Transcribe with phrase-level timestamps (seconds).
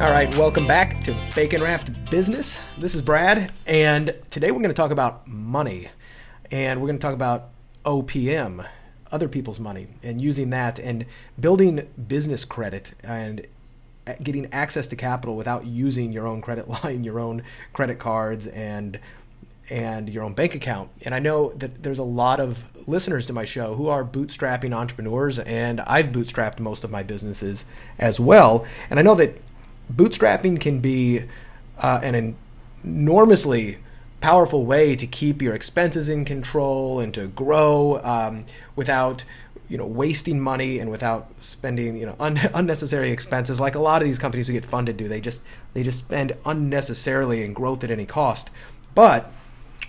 [0.00, 2.58] All right, welcome back to Bacon Wrapped Business.
[2.78, 5.90] This is Brad, and today we're going to talk about money.
[6.50, 7.50] And we're going to talk about
[7.84, 8.66] OPM,
[9.12, 11.04] other people's money, and using that and
[11.38, 13.46] building business credit and
[14.22, 17.42] getting access to capital without using your own credit line, your own
[17.74, 18.98] credit cards, and
[19.68, 20.88] and your own bank account.
[21.02, 24.72] And I know that there's a lot of listeners to my show who are bootstrapping
[24.72, 27.66] entrepreneurs, and I've bootstrapped most of my businesses
[27.98, 28.64] as well.
[28.88, 29.38] And I know that
[29.90, 31.24] bootstrapping can be
[31.78, 32.36] uh, an
[32.84, 33.78] enormously
[34.20, 38.44] powerful way to keep your expenses in control and to grow um,
[38.76, 39.24] without
[39.68, 44.02] you know wasting money and without spending you know un- unnecessary expenses like a lot
[44.02, 45.08] of these companies who get funded do.
[45.08, 48.50] They just they just spend unnecessarily in growth at any cost.
[48.94, 49.32] But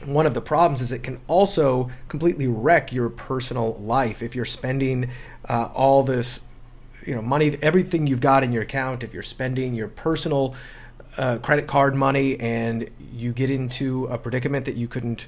[0.05, 4.45] one of the problems is it can also completely wreck your personal life if you're
[4.45, 5.09] spending
[5.47, 6.41] uh, all this
[7.05, 10.55] you know money everything you've got in your account if you're spending your personal
[11.17, 15.27] uh, credit card money and you get into a predicament that you couldn't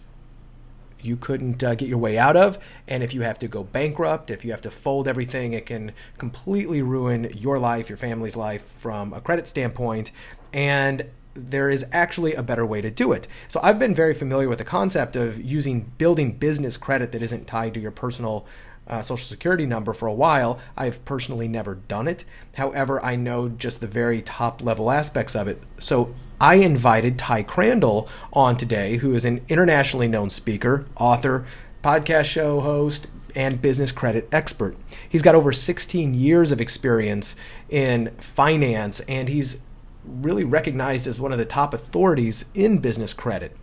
[1.02, 2.58] you couldn't uh, get your way out of
[2.88, 5.92] and if you have to go bankrupt if you have to fold everything it can
[6.18, 10.12] completely ruin your life your family's life from a credit standpoint
[10.54, 13.28] and there is actually a better way to do it.
[13.48, 17.48] So I've been very familiar with the concept of using building business credit that isn't
[17.48, 18.46] tied to your personal
[18.88, 20.60] uh, social security number for a while.
[20.76, 22.26] I've personally never done it.
[22.56, 25.62] However, I know just the very top level aspects of it.
[25.80, 31.46] So I invited Ty Crandall on today, who is an internationally known speaker, author,
[31.82, 34.78] podcast show host, and business credit expert.
[35.08, 37.36] He's got over 16 years of experience
[37.70, 39.64] in finance, and he's
[40.06, 43.56] really recognized as one of the top authorities in business credit.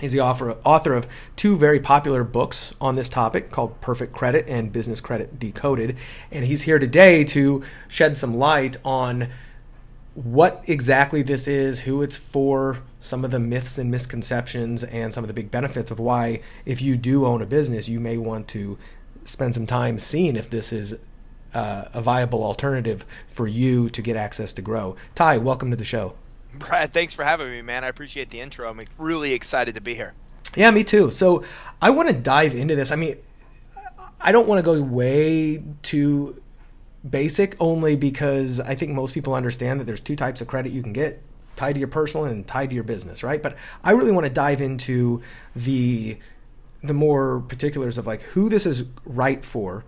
[0.00, 1.06] He's the author, author of
[1.36, 5.96] two very popular books on this topic called Perfect Credit and Business Credit Decoded.
[6.30, 9.28] And he's here today to shed some light on
[10.14, 15.22] what exactly this is, who it's for, some of the myths and misconceptions, and some
[15.22, 18.48] of the big benefits of why, if you do own a business, you may want
[18.48, 18.78] to
[19.24, 20.98] spend some time seeing if this is
[21.54, 24.96] uh, a viable alternative for you to get access to grow.
[25.14, 26.14] Ty, welcome to the show.
[26.54, 27.84] Brad, thanks for having me, man.
[27.84, 28.68] I appreciate the intro.
[28.68, 30.14] I'm really excited to be here.
[30.56, 31.10] Yeah, me too.
[31.10, 31.44] So
[31.80, 32.90] I want to dive into this.
[32.90, 33.16] I mean,
[34.20, 36.42] I don't want to go way too
[37.08, 40.82] basic only because I think most people understand that there's two types of credit you
[40.82, 41.22] can get
[41.56, 43.42] tied to your personal and tied to your business, right?
[43.42, 45.22] But I really want to dive into
[45.54, 46.18] the
[46.82, 49.84] the more particulars of like who this is right for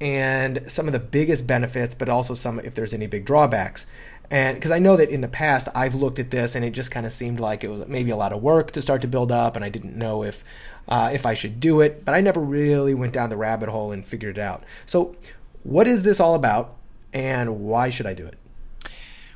[0.00, 3.86] and some of the biggest benefits, but also some if there's any big drawbacks.
[4.32, 6.90] And because I know that in the past I've looked at this and it just
[6.90, 9.30] kind of seemed like it was maybe a lot of work to start to build
[9.30, 10.42] up, and I didn't know if
[10.88, 13.92] uh, if I should do it, but I never really went down the rabbit hole
[13.92, 14.64] and figured it out.
[14.86, 15.14] So,
[15.62, 16.74] what is this all about,
[17.12, 18.38] and why should I do it?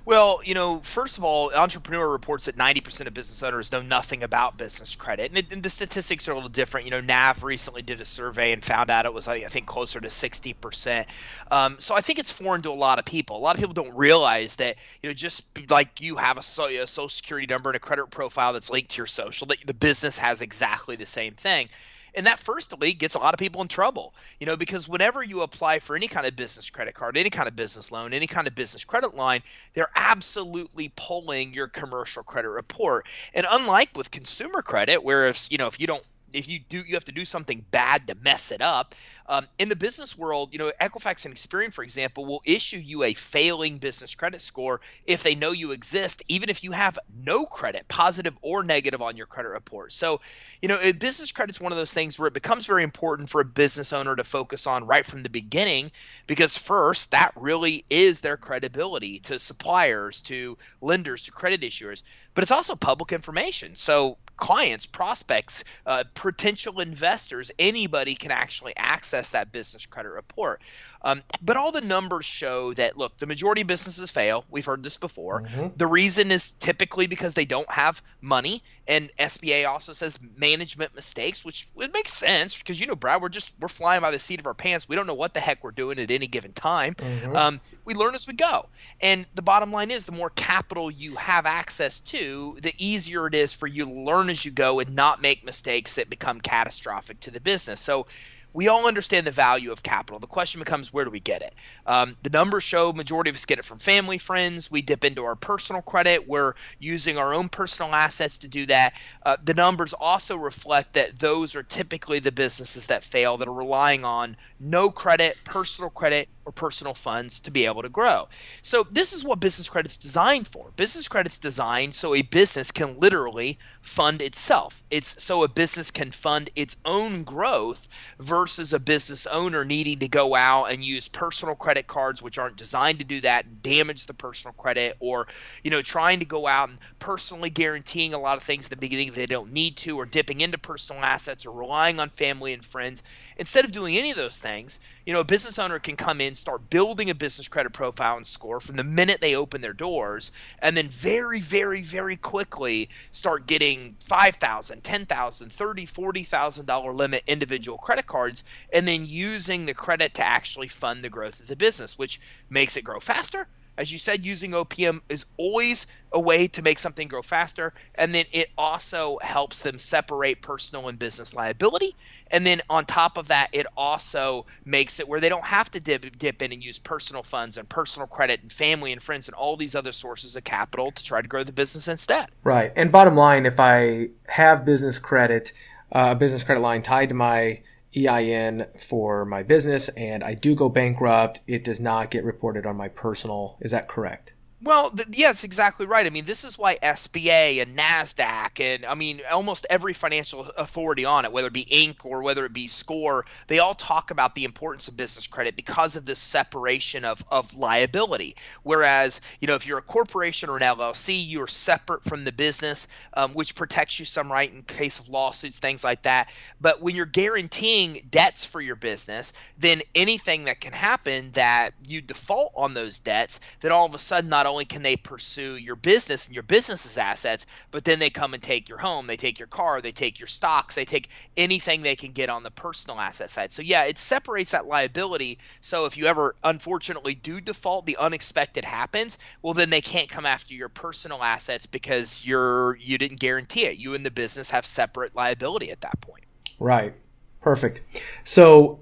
[0.06, 4.22] Well, you know, first of all, Entrepreneur reports that 90% of business owners know nothing
[4.22, 5.32] about business credit.
[5.32, 6.86] And, it, and, the statistics are a little different.
[6.86, 10.00] You know, NAV recently did a survey and found out it was, I think, closer
[10.00, 11.06] to 60%.
[11.50, 13.36] Um, so I think it's foreign to a lot of people.
[13.36, 16.86] A lot of people don't realize that, you know, just like you have a, a
[16.86, 20.18] social security number and a credit profile that's linked to your social, that the business
[20.18, 21.68] has exactly the same thing.
[22.16, 25.42] And that firstly gets a lot of people in trouble, you know, because whenever you
[25.42, 28.46] apply for any kind of business credit card, any kind of business loan, any kind
[28.46, 29.42] of business credit line,
[29.74, 33.06] they're absolutely pulling your commercial credit report.
[33.34, 36.02] And unlike with consumer credit, where if you know if you don't
[36.36, 38.94] if you do you have to do something bad to mess it up.
[39.28, 43.02] Um, in the business world you know equifax and experian for example will issue you
[43.02, 47.46] a failing business credit score if they know you exist even if you have no
[47.46, 49.92] credit positive or negative on your credit report.
[49.92, 50.20] So
[50.60, 53.40] you know business credit is one of those things where it becomes very important for
[53.40, 55.90] a business owner to focus on right from the beginning
[56.26, 62.02] because first that really is their credibility to suppliers to lenders to credit issuers
[62.36, 63.76] but it's also public information.
[63.76, 70.60] So clients, prospects, uh, potential investors, anybody can actually access that business credit report.
[71.02, 74.44] Um, but all the numbers show that look, the majority of businesses fail.
[74.50, 75.42] We've heard this before.
[75.42, 75.68] Mm-hmm.
[75.76, 81.44] The reason is typically because they don't have money, and SBA also says management mistakes,
[81.44, 84.40] which it makes sense because you know, Brad, we're just we're flying by the seat
[84.40, 84.88] of our pants.
[84.88, 86.94] We don't know what the heck we're doing at any given time.
[86.94, 87.36] Mm-hmm.
[87.36, 88.66] Um, we learn as we go.
[89.00, 93.34] And the bottom line is the more capital you have access to, the easier it
[93.34, 97.20] is for you to learn as you go and not make mistakes that become catastrophic
[97.20, 97.80] to the business.
[97.80, 98.06] So
[98.52, 100.18] we all understand the value of capital.
[100.18, 101.54] The question becomes, where do we get it?
[101.84, 104.70] Um, the numbers show majority of us get it from family, friends.
[104.70, 106.26] We dip into our personal credit.
[106.26, 108.94] We're using our own personal assets to do that.
[109.24, 113.52] Uh, the numbers also reflect that those are typically the businesses that fail that are
[113.52, 118.28] relying on no credit, personal credit, or personal funds to be able to grow.
[118.62, 120.70] So this is what business credit's designed for.
[120.76, 124.82] Business credit's designed so a business can literally fund itself.
[124.90, 127.88] It's so a business can fund its own growth
[128.20, 132.56] versus a business owner needing to go out and use personal credit cards which aren't
[132.56, 135.26] designed to do that and damage the personal credit or
[135.64, 138.76] you know trying to go out and personally guaranteeing a lot of things at the
[138.76, 142.64] beginning they don't need to or dipping into personal assets or relying on family and
[142.64, 143.02] friends.
[143.36, 146.34] Instead of doing any of those things, you know, a business owner can come in,
[146.34, 150.32] start building a business credit profile and score from the minute they open their doors,
[150.58, 156.66] and then very, very, very quickly start getting five thousand, ten thousand, thirty, forty thousand
[156.66, 158.42] dollar limit individual credit cards,
[158.72, 162.20] and then using the credit to actually fund the growth of the business, which
[162.50, 163.46] makes it grow faster
[163.78, 167.74] as you said, using OPM is always a way to make something grow faster.
[167.94, 171.94] And then it also helps them separate personal and business liability.
[172.30, 175.80] And then on top of that, it also makes it where they don't have to
[175.80, 179.34] dip, dip in and use personal funds and personal credit and family and friends and
[179.34, 182.28] all these other sources of capital to try to grow the business instead.
[182.44, 182.72] Right.
[182.76, 185.52] And bottom line, if I have business credit,
[185.92, 187.60] uh, a uh, business credit line tied to my
[187.96, 192.76] EIN for my business and I do go bankrupt, it does not get reported on
[192.76, 193.56] my personal.
[193.60, 194.34] Is that correct?
[194.66, 196.06] Well, th- yeah, that's exactly right.
[196.06, 201.04] I mean, this is why SBA and NASDAQ and, I mean, almost every financial authority
[201.04, 202.04] on it, whether it be Inc.
[202.04, 205.96] or whether it be SCORE, they all talk about the importance of business credit because
[205.96, 208.36] of this separation of, of liability.
[208.64, 212.88] Whereas, you know, if you're a corporation or an LLC, you're separate from the business,
[213.14, 216.30] um, which protects you some right in case of lawsuits, things like that.
[216.60, 222.00] But when you're guaranteeing debts for your business, then anything that can happen that you
[222.00, 225.56] default on those debts, then all of a sudden not not only can they pursue
[225.56, 229.18] your business and your business's assets, but then they come and take your home, they
[229.18, 232.50] take your car, they take your stocks, they take anything they can get on the
[232.50, 233.52] personal asset side.
[233.52, 235.38] So yeah, it separates that liability.
[235.60, 240.24] So if you ever unfortunately do default, the unexpected happens, well then they can't come
[240.24, 243.76] after your personal assets because you're you didn't guarantee it.
[243.76, 246.24] You and the business have separate liability at that point.
[246.58, 246.94] Right.
[247.42, 247.82] Perfect.
[248.24, 248.80] So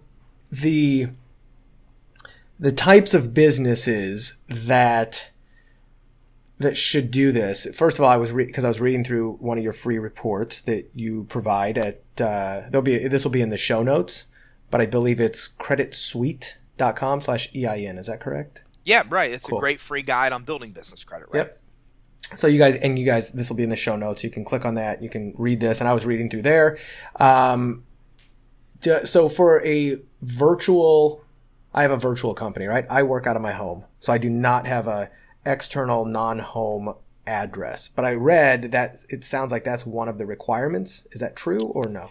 [0.52, 1.08] the
[2.60, 5.30] the types of businesses that
[6.64, 7.66] that should do this.
[7.74, 9.98] First of all, I was because re- I was reading through one of your free
[9.98, 14.26] reports that you provide at uh, there'll be this will be in the show notes,
[14.70, 17.98] but I believe it's creditsuite.com slash EIN.
[17.98, 18.64] Is that correct?
[18.84, 19.30] Yeah, right.
[19.30, 19.58] It's cool.
[19.58, 21.46] a great free guide on building business credit, right?
[21.46, 21.60] Yep.
[22.36, 24.24] So you guys and you guys, this will be in the show notes.
[24.24, 25.02] You can click on that.
[25.02, 26.78] You can read this, and I was reading through there.
[27.16, 27.84] Um,
[29.04, 31.22] so for a virtual,
[31.72, 32.84] I have a virtual company, right?
[32.90, 35.10] I work out of my home, so I do not have a
[35.46, 36.94] external non-home
[37.26, 37.88] address.
[37.88, 41.06] But I read that it sounds like that's one of the requirements.
[41.12, 42.10] Is that true or no?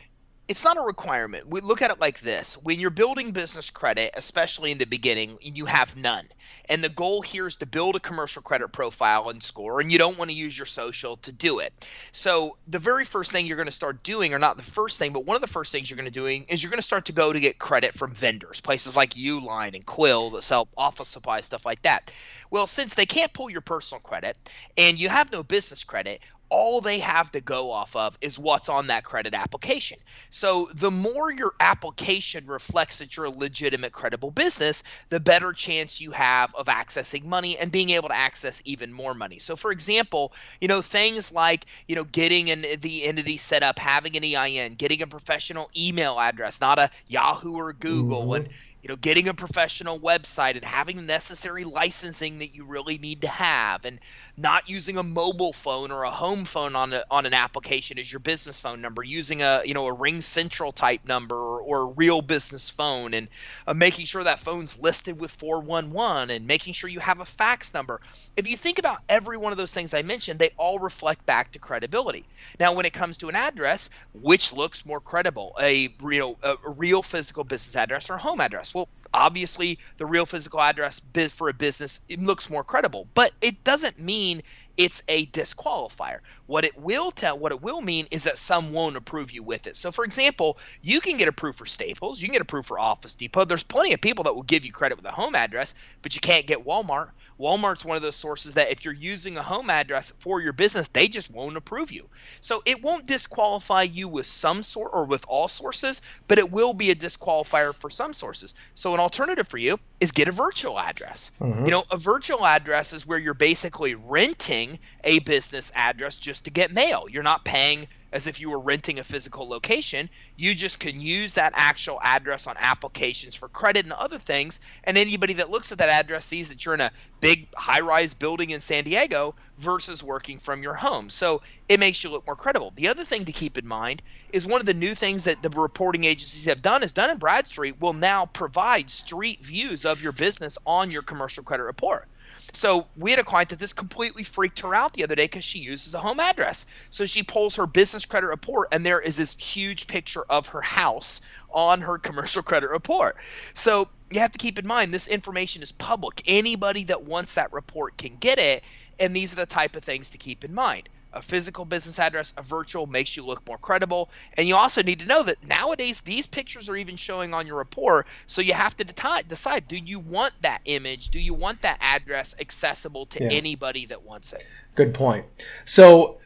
[0.53, 1.47] It's not a requirement.
[1.47, 2.53] We look at it like this.
[2.61, 6.27] When you're building business credit, especially in the beginning, you have none.
[6.69, 9.97] And the goal here is to build a commercial credit profile and score, and you
[9.97, 11.73] don't want to use your social to do it.
[12.11, 15.11] So the very first thing you're going to start doing, or not the first thing,
[15.11, 17.05] but one of the first things you're going to doing is you're going to start
[17.05, 21.09] to go to get credit from vendors, places like Uline and Quill that sell office
[21.09, 22.11] supplies, stuff like that.
[22.51, 24.37] Well, since they can't pull your personal credit
[24.77, 26.21] and you have no business credit,
[26.53, 29.97] all they have to go off of is what's on that credit application.
[30.29, 35.99] So the more your application reflects that you're a legitimate, credible business, the better chance
[35.99, 39.39] you have of accessing money and being able to access even more money.
[39.39, 40.31] So for example,
[40.61, 44.75] you know, things like, you know, getting an, the entity set up, having an EIN,
[44.75, 48.45] getting a professional email address, not a Yahoo or Google, mm-hmm.
[48.45, 48.49] and
[48.83, 53.21] you know, getting a professional website and having the necessary licensing that you really need
[53.21, 53.97] to have, and
[54.35, 58.11] not using a mobile phone or a home phone on a, on an application as
[58.11, 61.81] your business phone number, using a you know a Ring Central type number or, or
[61.81, 63.27] a real business phone, and
[63.67, 67.73] uh, making sure that phone's listed with 411, and making sure you have a fax
[67.73, 68.01] number.
[68.35, 71.51] If you think about every one of those things I mentioned, they all reflect back
[71.51, 72.25] to credibility.
[72.59, 77.03] Now, when it comes to an address, which looks more credible, a know a real
[77.03, 78.73] physical business address or a home address?
[78.73, 80.99] Well, obviously, the real physical address
[81.31, 84.41] for a business it looks more credible, but it doesn't mean
[84.77, 86.19] it's a disqualifier.
[86.47, 89.67] What it will tell, what it will mean is that some won't approve you with
[89.67, 89.75] it.
[89.75, 93.13] So, for example, you can get approved for Staples, you can get approved for Office
[93.13, 93.45] Depot.
[93.45, 96.21] There's plenty of people that will give you credit with a home address, but you
[96.21, 97.09] can't get Walmart.
[97.39, 100.87] Walmart's one of those sources that if you're using a home address for your business,
[100.89, 102.07] they just won't approve you.
[102.41, 106.73] So it won't disqualify you with some sort or with all sources, but it will
[106.73, 108.53] be a disqualifier for some sources.
[108.75, 111.31] So an alternative for you is get a virtual address.
[111.41, 111.65] Mm-hmm.
[111.65, 114.62] You know, a virtual address is where you're basically renting
[115.03, 117.05] a business address just to get mail.
[117.09, 120.07] You're not paying as if you were renting a physical location.
[120.35, 124.59] You just can use that actual address on applications for credit and other things.
[124.83, 126.91] And anybody that looks at that address sees that you're in a
[127.21, 131.09] big high rise building in San Diego versus working from your home.
[131.09, 132.71] So it makes you look more credible.
[132.75, 135.49] The other thing to keep in mind is one of the new things that the
[135.49, 140.11] reporting agencies have done is Dun & Bradstreet will now provide street views of your
[140.11, 142.07] business on your commercial credit report.
[142.53, 145.43] So we had a client that this completely freaked her out the other day because
[145.43, 146.65] she uses a home address.
[146.91, 150.61] So she pulls her business credit report, and there is this huge picture of her
[150.61, 151.19] house
[151.49, 153.17] on her commercial credit report.
[153.55, 156.21] So you have to keep in mind this information is public.
[156.27, 158.63] Anybody that wants that report can get it,
[158.99, 162.33] and these are the type of things to keep in mind a physical business address,
[162.37, 164.09] a virtual makes you look more credible.
[164.35, 167.57] And you also need to know that nowadays these pictures are even showing on your
[167.57, 168.07] report.
[168.27, 171.09] So you have to decide, decide do you want that image?
[171.09, 173.29] Do you want that address accessible to yeah.
[173.31, 174.45] anybody that wants it?
[174.75, 175.25] Good point.
[175.65, 176.17] So,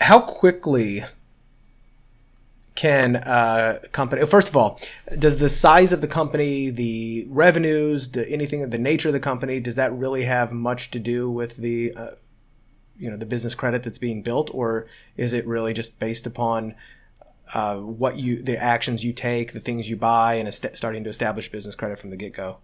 [0.00, 1.04] how quickly
[2.74, 4.80] can a company first of all
[5.16, 9.60] does the size of the company the revenues the, anything the nature of the company
[9.60, 12.10] does that really have much to do with the uh,
[12.98, 14.86] you know the business credit that's being built, or
[15.16, 16.74] is it really just based upon
[17.52, 21.10] uh, what you the actions you take, the things you buy, and est- starting to
[21.10, 22.58] establish business credit from the get go?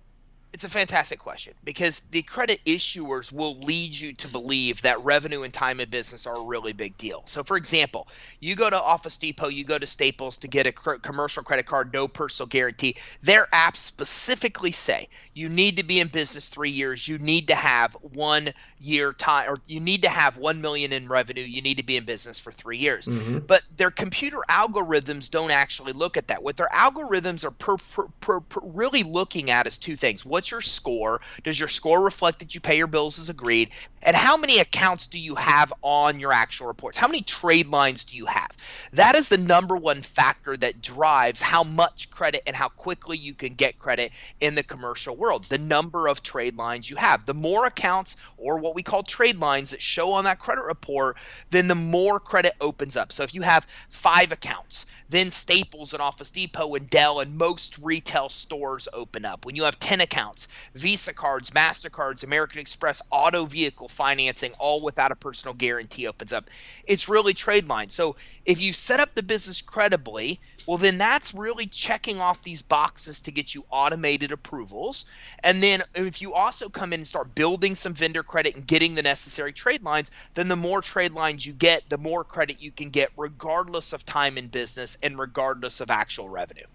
[0.52, 5.42] It's a fantastic question because the credit issuers will lead you to believe that revenue
[5.42, 7.22] and time in business are a really big deal.
[7.26, 8.08] So, for example,
[8.40, 11.92] you go to Office Depot, you go to Staples to get a commercial credit card,
[11.92, 12.96] no personal guarantee.
[13.22, 17.54] Their apps specifically say you need to be in business three years, you need to
[17.54, 21.76] have one year time, or you need to have one million in revenue, you need
[21.76, 23.06] to be in business for three years.
[23.06, 23.38] Mm-hmm.
[23.40, 26.42] But their computer algorithms don't actually look at that.
[26.42, 27.76] What their algorithms are per,
[28.20, 30.24] per, per, really looking at is two things.
[30.24, 31.20] What what's your score?
[31.44, 33.68] Does your score reflect that you pay your bills as agreed?
[34.00, 36.96] And how many accounts do you have on your actual reports?
[36.96, 38.56] How many trade lines do you have?
[38.94, 43.34] That is the number one factor that drives how much credit and how quickly you
[43.34, 45.44] can get credit in the commercial world.
[45.44, 47.26] The number of trade lines you have.
[47.26, 51.18] The more accounts or what we call trade lines that show on that credit report,
[51.50, 53.12] then the more credit opens up.
[53.12, 57.76] So if you have five accounts, then Staples and Office Depot and Dell and most
[57.78, 59.44] retail stores open up.
[59.44, 64.80] When you have 10 accounts, accounts, Visa cards, MasterCards, American Express, auto vehicle financing, all
[64.80, 66.48] without a personal guarantee opens up.
[66.84, 67.90] It's really trade line.
[67.90, 72.62] So if you set up the business credibly, well, then that's really checking off these
[72.62, 75.06] boxes to get you automated approvals.
[75.42, 78.94] And then if you also come in and start building some vendor credit and getting
[78.94, 82.70] the necessary trade lines, then the more trade lines you get, the more credit you
[82.70, 86.66] can get, regardless of time in business and regardless of actual revenue.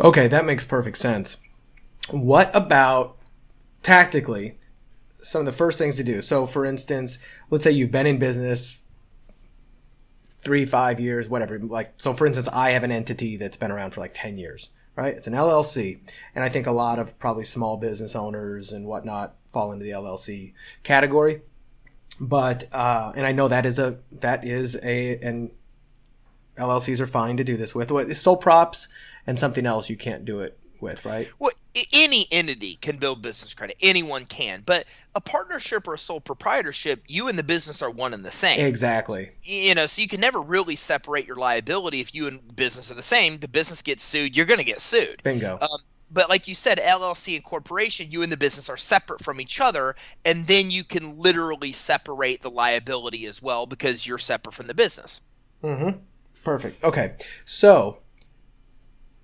[0.00, 1.36] Okay, that makes perfect sense.
[2.10, 3.16] What about
[3.82, 4.58] tactically
[5.22, 6.20] some of the first things to do?
[6.20, 7.18] So, for instance,
[7.50, 8.80] let's say you've been in business
[10.38, 11.58] three, five years, whatever.
[11.58, 14.68] Like, so for instance, I have an entity that's been around for like 10 years,
[14.94, 15.14] right?
[15.14, 16.00] It's an LLC.
[16.34, 19.92] And I think a lot of probably small business owners and whatnot fall into the
[19.92, 21.40] LLC category.
[22.20, 25.50] But, uh, and I know that is a, that is a, and
[26.58, 28.14] LLCs are fine to do this with.
[28.16, 28.88] Sole props
[29.26, 31.28] and something else you can't do it with, right?
[31.38, 31.50] Well,
[31.92, 33.76] any entity can build business credit.
[33.80, 34.62] Anyone can.
[34.64, 38.32] But a partnership or a sole proprietorship, you and the business are one and the
[38.32, 38.64] same.
[38.64, 39.30] Exactly.
[39.42, 42.94] You know, so you can never really separate your liability if you and business are
[42.94, 43.38] the same.
[43.38, 45.22] The business gets sued, you're going to get sued.
[45.22, 45.58] Bingo.
[45.60, 49.40] Um, but like you said, LLC and corporation, you and the business are separate from
[49.40, 54.54] each other, and then you can literally separate the liability as well because you're separate
[54.54, 55.20] from the business.
[55.62, 55.98] Mm-hmm.
[56.44, 56.84] Perfect.
[56.84, 57.14] Okay.
[57.44, 57.98] So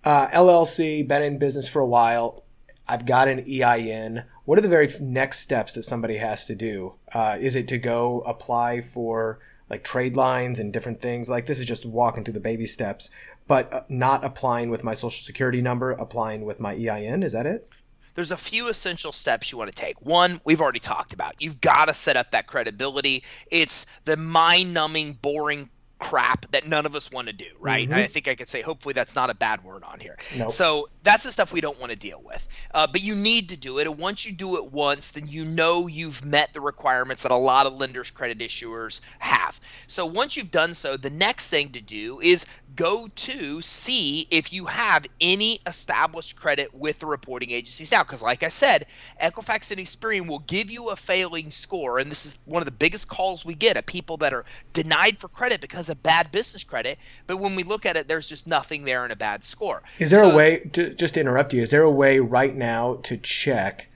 [0.04, 2.44] uh, LLC, been in business for a while.
[2.88, 4.24] I've got an EIN.
[4.44, 6.94] What are the very next steps that somebody has to do?
[7.12, 9.38] Uh, is it to go apply for
[9.68, 11.28] like trade lines and different things?
[11.28, 13.10] Like this is just walking through the baby steps,
[13.46, 17.22] but uh, not applying with my social security number, applying with my EIN.
[17.22, 17.68] Is that it?
[18.14, 20.00] there's a few essential steps you want to take.
[20.02, 21.36] One, we've already talked about.
[21.40, 23.24] You've got to set up that credibility.
[23.50, 27.88] It's the mind numbing, boring crap that none of us want to do, right?
[27.88, 27.94] Mhm.
[27.94, 30.16] I think I could say, hopefully, that's not a bad word on here.
[30.34, 30.50] Nope.
[30.50, 32.46] So that's the stuff we don't want to deal with.
[32.72, 33.86] Uh, but you need to do it.
[33.86, 37.36] And once you do it once, then you know you've met the requirements that a
[37.36, 39.60] lot of lenders, credit issuers have.
[39.86, 42.46] So once you've done so, the next thing to do is
[42.76, 48.02] go to see if you have any established credit with the reporting agencies now.
[48.02, 48.86] Because, like I said,
[49.20, 51.98] Equifax and Experian will give you a failing score.
[51.98, 55.18] And this is one of the biggest calls we get of people that are denied
[55.18, 56.98] for credit because of bad business credit.
[57.26, 59.82] But when we look at it, there's just nothing there in a bad score.
[59.98, 62.96] Is there a way, to, just to interrupt you, is there a way right now
[63.02, 63.88] to check,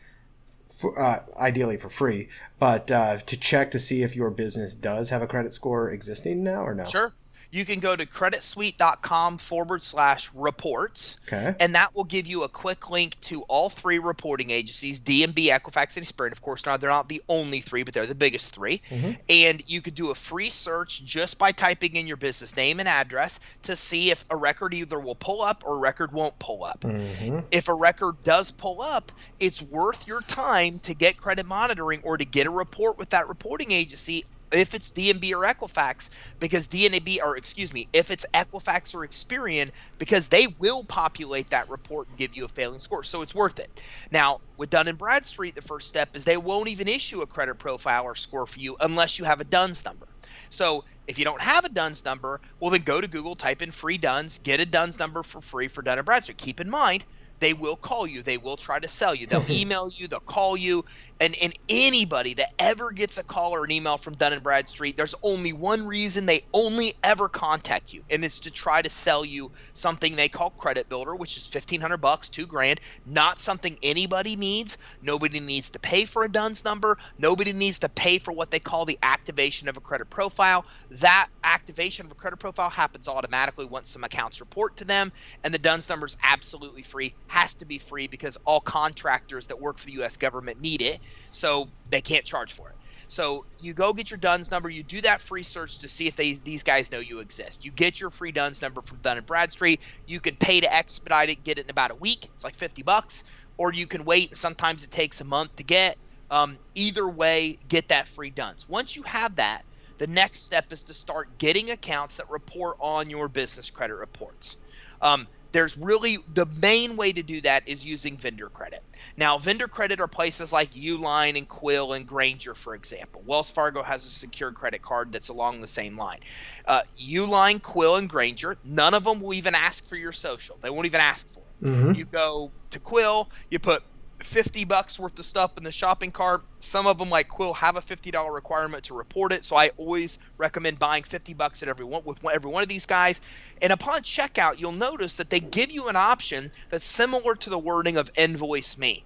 [0.69, 2.29] for, uh, ideally for free,
[2.59, 6.43] but uh, to check to see if your business does have a credit score existing
[6.43, 6.85] now or no?
[6.85, 7.13] Sure.
[7.55, 11.21] You can go to creditsuite.com forward slash reports.
[11.29, 11.55] Okay.
[11.61, 15.97] And that will give you a quick link to all three reporting agencies, DNB, Equifax,
[15.97, 16.33] and Experian.
[16.33, 18.83] Of course, now they're not the only three, but they're the biggest 3
[19.29, 22.89] And you could do a free search just by typing in your business name and
[22.89, 26.65] address to see if a record either will pull up or a record won't pull
[26.65, 26.81] up.
[26.81, 27.45] Mhm.
[27.53, 32.17] If a record does pull up, it's worth your time to get credit monitoring or
[32.17, 37.19] to get a report with that reporting agency if it's DNB or Equifax, because DNB
[37.23, 42.17] or excuse me, if it's Equifax or Experian, because they will populate that report and
[42.17, 43.05] give you a failing score.
[43.05, 43.71] So it's worth it.
[44.11, 47.59] Now, with Dun and Bradstreet, the first step is they won't even issue a credit
[47.59, 50.07] profile or score for you unless you have a DUNS number.
[50.51, 53.73] So if you don't have a DUNS number, well then go to Google, type in
[53.73, 56.39] free DUNS, get a DUNS number for free for Dun and Bradstreet.
[56.39, 57.05] Keep in mind,
[57.41, 58.23] they will call you.
[58.23, 59.27] They will try to sell you.
[59.27, 59.53] They'll mm-hmm.
[59.53, 60.09] email you.
[60.09, 60.85] They'll call you.
[61.21, 64.97] And and anybody that ever gets a call or an email from Dun and Bradstreet,
[64.97, 69.25] there's only one reason they only ever contact you, and it's to try to sell
[69.25, 72.81] you something they call Credit Builder, which is fifteen hundred bucks, two grand.
[73.07, 74.77] Not something anybody needs.
[75.01, 76.97] Nobody needs to pay for a DUNS number.
[77.17, 80.65] Nobody needs to pay for what they call the activation of a credit profile.
[80.91, 85.13] That activation of a credit profile happens automatically once some accounts report to them,
[85.45, 87.15] and the DUNS number is absolutely free.
[87.29, 90.17] Has to be free because all contractors that work for the U.S.
[90.17, 91.01] government need it,
[91.33, 92.77] so they can't charge for it.
[93.09, 94.69] So you go get your DUNS number.
[94.69, 97.65] You do that free search to see if they, these guys know you exist.
[97.65, 99.81] You get your free DUNS number from Dun and Bradstreet.
[100.07, 102.31] You can pay to expedite it, get it in about a week.
[102.35, 103.25] It's like fifty bucks,
[103.57, 104.37] or you can wait.
[104.37, 105.97] Sometimes it takes a month to get.
[106.31, 108.69] Um, either way, get that free DUNS.
[108.69, 109.65] Once you have that,
[109.99, 114.57] the next step is to start getting accounts that report on your business credit reports.
[115.01, 118.81] Um, there's really the main way to do that is using vendor credit.
[119.17, 123.23] Now, vendor credit are places like Uline and Quill and Grainger, for example.
[123.25, 126.19] Wells Fargo has a secured credit card that's along the same line.
[126.67, 130.59] Uh, Uline, Quill, and Grainger, none of them will even ask for your social.
[130.61, 131.67] They won't even ask for it.
[131.69, 131.97] Mhm.
[131.97, 133.85] You go to Quill, you put
[134.21, 136.43] 50 bucks worth of stuff in the shopping cart.
[136.61, 139.45] Some of them, like Quill, have a $50 requirement to report it.
[139.45, 142.87] So I always recommend buying 50 bucks at every one with every one of these
[142.87, 143.21] guys.
[143.61, 147.59] And upon checkout, you'll notice that they give you an option that's similar to the
[147.59, 149.05] wording of invoice me.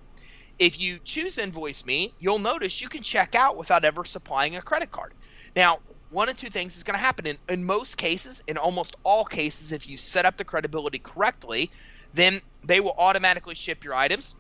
[0.59, 4.63] If you choose invoice me, you'll notice you can check out without ever supplying a
[4.63, 5.13] credit card.
[5.55, 5.79] Now,
[6.11, 7.27] one of two things is going to happen.
[7.27, 11.71] In, in most cases, in almost all cases, if you set up the credibility correctly,
[12.15, 14.35] then they will automatically ship your items.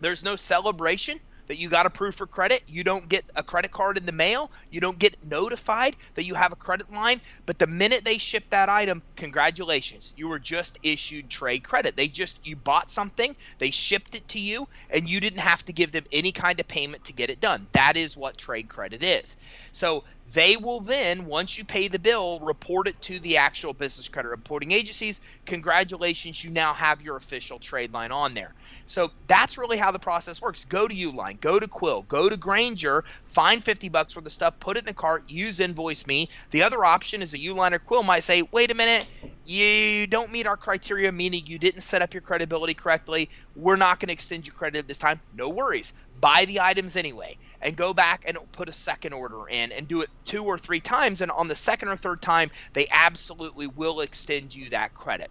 [0.00, 2.62] There's no celebration that you got approved for credit.
[2.68, 4.52] You don't get a credit card in the mail.
[4.70, 7.20] You don't get notified that you have a credit line.
[7.44, 11.96] But the minute they ship that item, congratulations, you were just issued trade credit.
[11.96, 15.72] They just, you bought something, they shipped it to you, and you didn't have to
[15.72, 17.66] give them any kind of payment to get it done.
[17.72, 19.36] That is what trade credit is.
[19.72, 24.08] So they will then, once you pay the bill, report it to the actual business
[24.08, 25.20] credit reporting agencies.
[25.46, 28.54] Congratulations, you now have your official trade line on there.
[28.90, 30.64] So that's really how the process works.
[30.64, 34.58] Go to Uline, go to Quill, go to Grainger, find 50 bucks worth of stuff,
[34.58, 36.28] put it in the cart, use Invoice Me.
[36.50, 39.08] The other option is a Uline or Quill might say, wait a minute,
[39.46, 43.30] you don't meet our criteria, meaning you didn't set up your credibility correctly.
[43.54, 45.20] We're not going to extend your credit this time.
[45.36, 45.94] No worries.
[46.20, 50.00] Buy the items anyway and go back and put a second order in and do
[50.00, 51.20] it two or three times.
[51.20, 55.30] And on the second or third time, they absolutely will extend you that credit.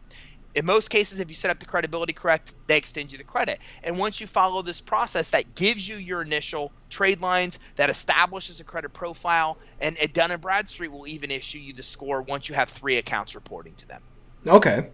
[0.56, 3.60] In most cases, if you set up the credibility correct, they extend you the credit.
[3.84, 8.60] And once you follow this process, that gives you your initial trade lines, that establishes
[8.60, 12.50] a credit profile, and and Dun and Bradstreet will even issue you the score once
[12.50, 14.02] you have three accounts reporting to them.
[14.48, 14.90] Okay.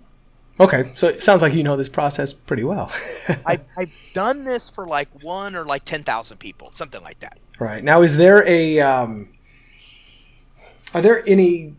[0.60, 0.92] Okay.
[0.96, 2.92] So it sounds like you know this process pretty well.
[3.46, 7.38] I've, I've done this for like one or like 10,000 people, something like that.
[7.60, 7.84] right.
[7.84, 9.30] Now, is there a, um,
[10.94, 11.76] are there any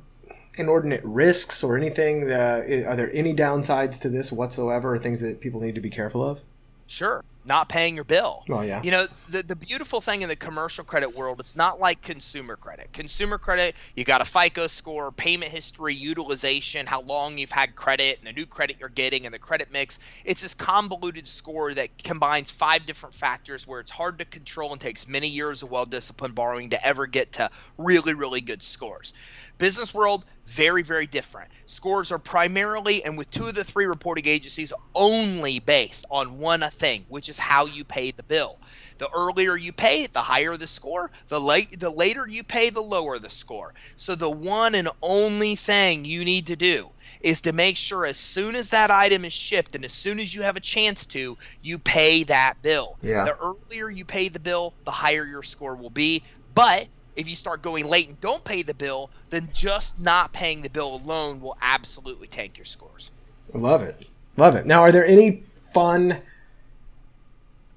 [0.56, 2.26] inordinate risks or anything?
[2.26, 5.80] That, eh, are there any downsides to this whatsoever or things that people need to
[5.80, 6.40] be careful of?
[6.86, 7.22] Sure.
[7.44, 8.42] not paying your bill.
[8.50, 8.82] Oh yeah.
[8.82, 12.56] You know, the the beautiful thing in the commercial credit world, it's not like consumer
[12.56, 12.92] credit.
[12.92, 18.18] Consumer credit, you got a FICO score, payment history, utilization, how long you've had credit,
[18.18, 20.00] and the new credit you're getting, and the credit mix.
[20.24, 24.80] It's this convoluted score that combines five different factors where it's hard to control and
[24.80, 29.12] takes many years of well disciplined borrowing to ever get to really, really good scores.
[29.58, 31.50] Business world, very, very different.
[31.66, 36.60] Scores are primarily, and with two of the three reporting agencies, only based on one
[36.72, 38.58] thing, which is how you pay the bill.
[38.98, 41.10] The earlier you pay, the higher the score.
[41.28, 43.74] The late, the later you pay, the lower the score.
[43.96, 46.90] So the one and only thing you need to do
[47.20, 50.34] is to make sure as soon as that item is shipped and as soon as
[50.34, 52.96] you have a chance to, you pay that bill.
[53.02, 53.24] Yeah.
[53.24, 56.22] The earlier you pay the bill, the higher your score will be.
[56.54, 60.62] But if you start going late and don't pay the bill, then just not paying
[60.62, 63.10] the bill alone will absolutely tank your scores.
[63.54, 64.06] Love it.
[64.36, 64.66] Love it.
[64.66, 66.18] Now, are there any fun,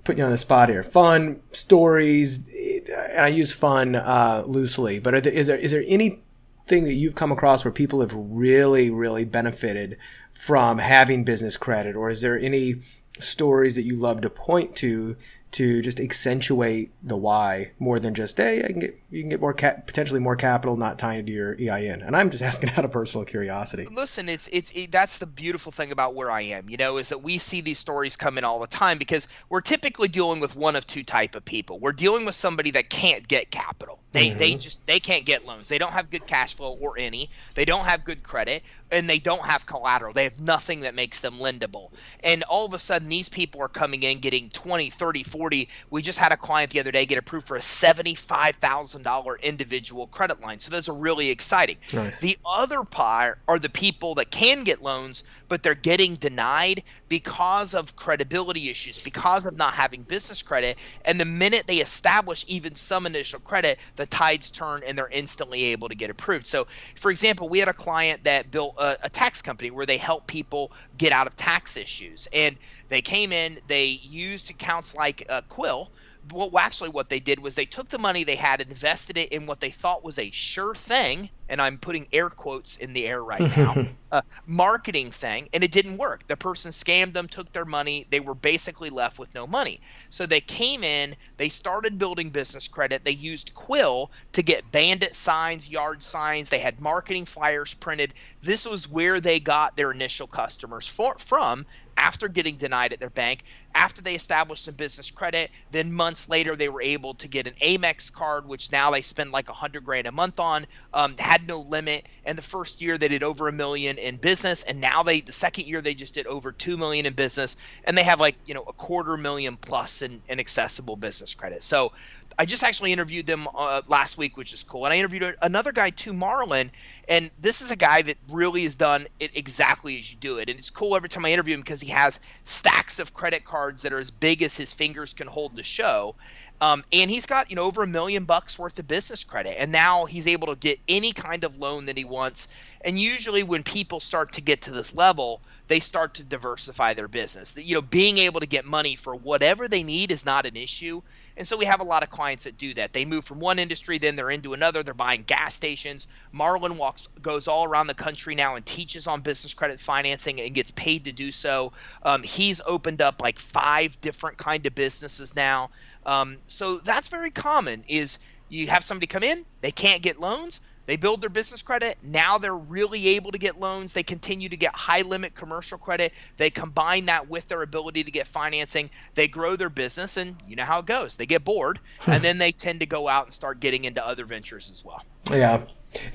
[0.04, 2.48] putting you on the spot here, fun stories?
[2.90, 7.16] And I use fun uh, loosely, but there, is there is there anything that you've
[7.16, 9.98] come across where people have really, really benefited
[10.34, 11.96] from having business credit?
[11.96, 12.82] Or is there any
[13.20, 15.16] stories that you love to point to
[15.52, 19.42] to just accentuate the why more than just hey, I can get you can get
[19.42, 22.02] more cap, potentially more capital not tying to your EIN.
[22.02, 23.86] And I'm just asking out of personal curiosity.
[23.92, 27.10] Listen, it's it's it, that's the beautiful thing about where I am, you know, is
[27.10, 30.56] that we see these stories come in all the time because we're typically dealing with
[30.56, 31.80] one of two type of people.
[31.80, 34.00] We're dealing with somebody that can't get capital.
[34.12, 34.40] They mm-hmm.
[34.40, 35.68] they just they can't get loans.
[35.68, 37.30] They don't have good cash flow or any.
[37.54, 40.14] They don't have good credit and they don't have collateral.
[40.14, 41.92] They have nothing that makes them lendable.
[42.24, 45.70] And all of a sudden these people are coming in getting 20, 30, 40.
[45.92, 50.42] We just had a client the other day get approved for a $75,000 individual credit
[50.42, 50.60] line.
[50.60, 51.78] So those are really exciting.
[51.94, 52.20] Nice.
[52.20, 57.74] The other part are the people that can get loans but they're getting denied because
[57.74, 60.78] of credibility issues, because of not having business credit.
[61.04, 65.66] And the minute they establish even some initial credit, the tides turn and they're instantly
[65.66, 66.48] able to get approved.
[66.48, 69.98] So, for example, we had a client that built a, a tax company where they
[69.98, 72.26] help people get out of tax issues.
[72.32, 72.56] And
[72.88, 75.92] they came in, they used accounts like uh, Quill
[76.32, 79.46] well, actually, what they did was they took the money they had, invested it in
[79.46, 83.24] what they thought was a sure thing, and I'm putting air quotes in the air
[83.24, 86.28] right now, a marketing thing, and it didn't work.
[86.28, 88.06] The person scammed them, took their money.
[88.10, 89.82] They were basically left with no money.
[90.10, 93.04] So they came in, they started building business credit.
[93.04, 96.50] They used Quill to get bandit signs, yard signs.
[96.50, 98.14] They had marketing flyers printed.
[98.42, 101.66] This was where they got their initial customers for, from,
[102.00, 103.44] after getting denied at their bank,
[103.76, 107.54] after they established some business credit, then months later they were able to get an
[107.62, 111.46] Amex card, which now they spend like a hundred grand a month on, um, had
[111.48, 112.08] no limit.
[112.24, 115.34] And the first year they did over a million in business, and now they the
[115.34, 118.54] second year they just did over two million in business, and they have like you
[118.54, 121.64] know a quarter million plus in, in accessible business credit.
[121.64, 121.92] So
[122.40, 124.86] I just actually interviewed them uh, last week, which is cool.
[124.86, 126.72] And I interviewed another guy too, Marlin,
[127.10, 130.50] and this is a guy that really has done it exactly as you do it.
[130.50, 133.82] And it's cool every time I interview him because he has stacks of credit cards
[133.82, 136.16] that are as big as his fingers can hold to show.
[136.62, 139.72] Um, and he's got you know over a million bucks worth of business credit, and
[139.72, 142.48] now he's able to get any kind of loan that he wants.
[142.86, 147.08] And usually, when people start to get to this level, they start to diversify their
[147.08, 147.54] business.
[147.56, 151.04] You know, being able to get money for whatever they need is not an issue.
[151.38, 152.92] And so we have a lot of clients that do that.
[152.92, 154.82] They move from one industry, then they're into another.
[154.82, 156.08] They're buying gas stations.
[156.34, 160.56] Marlon walks goes all around the country now and teaches on business credit financing and
[160.56, 161.72] gets paid to do so.
[162.02, 165.70] Um, he's opened up like five different kind of businesses now.
[166.04, 167.84] Um, so that's very common.
[167.88, 168.18] Is
[168.50, 172.00] you have somebody come in, they can't get loans they build their business credit.
[172.02, 173.94] Now they're really able to get loans.
[173.94, 176.14] They continue to get high limit commercial credit.
[176.38, 178.90] They combine that with their ability to get financing.
[179.14, 181.16] They grow their business, and you know how it goes.
[181.16, 182.10] They get bored, hmm.
[182.10, 185.04] and then they tend to go out and start getting into other ventures as well.
[185.30, 185.62] Yeah.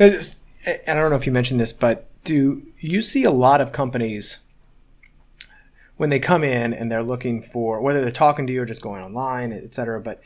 [0.01, 0.35] And
[0.89, 4.41] I don't know if you mentioned this, but do you see a lot of companies
[5.99, 8.83] when they come in and they're looking for whether they're talking to you or just
[8.83, 10.21] going online, et cetera, but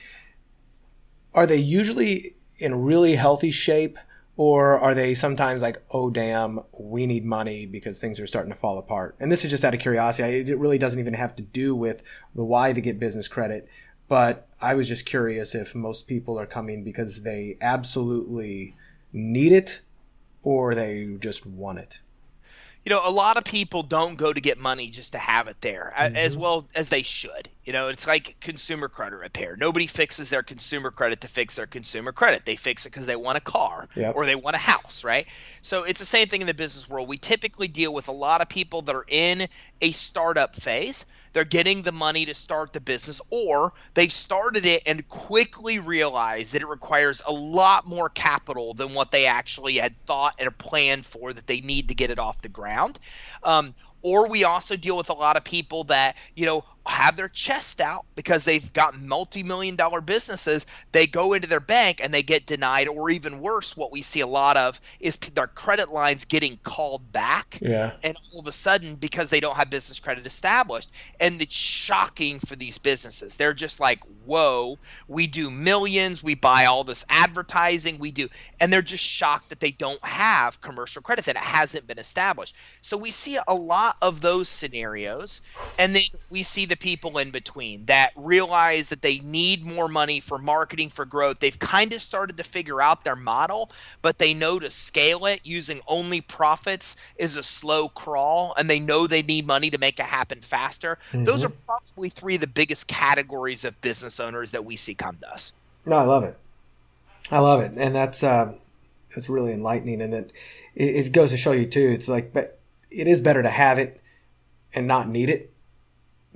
[1.35, 3.99] are they usually in really healthy shape
[4.39, 8.59] or are they sometimes like, oh, damn, we need money because things are starting to
[8.59, 9.17] fall apart?
[9.19, 10.49] And this is just out of curiosity.
[10.49, 12.05] It really doesn't even have to do with
[12.37, 13.69] the why to get business credit.
[14.07, 18.77] But I was just curious if most people are coming because they absolutely
[19.13, 19.83] need it
[20.45, 21.99] or they just want it
[22.89, 25.61] you know, a lot of people don't go to get money just to have it
[25.61, 26.17] there, mm-hmm.
[26.17, 27.51] as well as they should.
[27.67, 29.59] You know, it's like consumer credit repair.
[29.59, 32.47] Nobody fixes their consumer credit to fix their consumer credit.
[32.47, 34.17] They fix it because they want a car yep.
[34.17, 35.27] or they want a house, right?
[35.61, 37.11] So it's the same thing in the business world.
[37.11, 39.49] We typically deal with a lot of people that are in
[39.83, 41.05] a startup phase
[41.39, 46.53] they're getting the money to start the business, or they've started it and quickly realized
[46.53, 51.07] that it requires a lot more capital than what they actually had thought and planned
[51.07, 52.99] for that they need to get it off the ground.
[53.45, 53.73] Um,
[54.03, 57.81] or we also deal with a lot of people that you know have their chest
[57.81, 62.47] out because they've got multi-million dollar businesses they go into their bank and they get
[62.47, 66.59] denied or even worse what we see a lot of is their credit lines getting
[66.63, 67.59] called back.
[67.61, 67.93] Yeah.
[68.03, 70.91] And all of a sudden because they don't have business credit established.
[71.21, 73.35] And it's shocking for these businesses.
[73.35, 78.29] They're just like whoa we do millions we buy all this advertising we do.
[78.61, 82.55] And they're just shocked that they don't have commercial credit that it hasn't been established.
[82.83, 85.43] So we see a lot of those scenarios.
[85.79, 90.21] And then we see the people in between that realize that they need more money
[90.21, 91.39] for marketing for growth.
[91.39, 93.71] They've kind of started to figure out their model,
[94.03, 98.81] but they know to scale it using only profits is a slow crawl, and they
[98.81, 100.99] know they need money to make it happen faster.
[101.13, 101.25] Mm-hmm.
[101.25, 105.17] Those are probably three of the biggest categories of business owners that we see come
[105.21, 105.53] to us.
[105.85, 106.37] No, I love it.
[107.31, 108.53] I love it, and that's uh,
[109.15, 110.33] that's really enlightening, and it
[110.75, 111.91] it goes to show you too.
[111.93, 112.59] It's like, but
[112.91, 114.01] it is better to have it
[114.75, 115.51] and not need it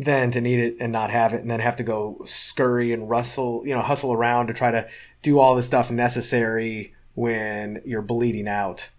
[0.05, 3.09] than to need it and not have it and then have to go scurry and
[3.09, 4.89] rustle, you know, hustle around to try to
[5.23, 8.91] do all the stuff necessary when you're bleeding out.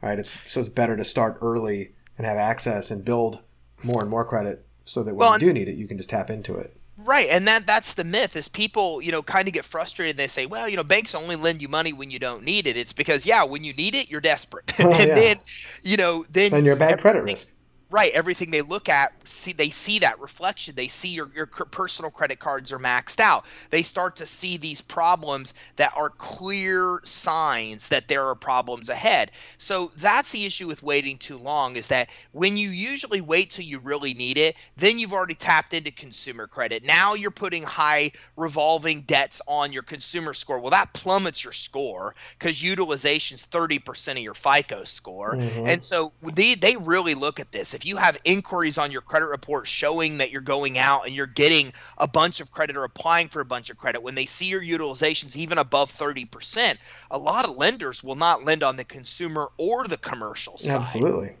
[0.00, 0.18] Right?
[0.18, 3.40] It's so it's better to start early and have access and build
[3.84, 6.10] more and more credit so that when well, you do need it, you can just
[6.10, 6.76] tap into it.
[6.98, 10.16] Right, and that that's the myth is people, you know, kind of get frustrated.
[10.16, 12.76] They say, "Well, you know, banks only lend you money when you don't need it."
[12.76, 15.14] It's because, yeah, when you need it, you're desperate, oh, and yeah.
[15.14, 15.36] then,
[15.82, 17.48] you know, then then you're a bad credit risk
[17.92, 20.74] right everything they look at see they see that reflection.
[20.74, 23.44] They see your, your personal credit cards are maxed out.
[23.70, 29.30] They start to see these problems that are clear signs that there are problems ahead.
[29.58, 33.64] So that's the issue with waiting too long is that when you usually wait till
[33.64, 36.84] you really need it then you've already tapped into consumer credit.
[36.84, 40.58] Now you're putting high revolving debts on your consumer score.
[40.58, 45.36] Well that plummets your score because utilization is 30% of your fico score.
[45.36, 45.66] Mm-hmm.
[45.66, 47.74] and so they, they really look at this.
[47.74, 51.16] If if you have inquiries on your credit report showing that you're going out and
[51.16, 54.24] you're getting a bunch of credit or applying for a bunch of credit, when they
[54.24, 56.76] see your utilizations even above 30%,
[57.10, 60.76] a lot of lenders will not lend on the consumer or the commercial side.
[60.76, 61.34] Absolutely.